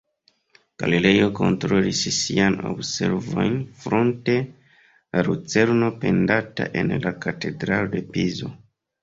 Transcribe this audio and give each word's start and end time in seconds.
Galilejo 0.83 1.25
kontrolis 1.39 1.99
siajn 2.19 2.57
observojn 2.69 3.59
fronte 3.83 4.39
la 4.39 5.25
lucerno 5.29 5.91
pendanta 6.07 6.69
en 6.83 6.91
la 7.07 7.15
Katedralo 7.29 7.95
de 7.95 8.05
Pizo. 8.19 8.53